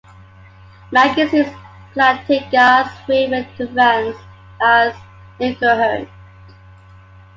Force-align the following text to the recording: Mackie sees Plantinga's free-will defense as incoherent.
Mackie 0.91 1.27
sees 1.29 1.45
Plantinga's 1.93 2.89
free-will 3.05 3.45
defense 3.55 4.17
as 4.59 4.95
incoherent. 5.39 6.09